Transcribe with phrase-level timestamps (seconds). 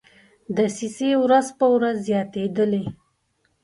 [0.55, 2.83] دسیسې ورځ په ورځ زیاتېدلې.